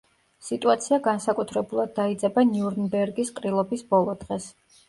სიტუაცია 0.45 0.97
განსაკუთრებულად 1.07 1.93
დაიძაბა 1.99 2.47
ნიურნბერგის 2.55 3.33
ყრილობის 3.41 3.89
ბოლო 3.93 4.21
დღეს. 4.25 4.53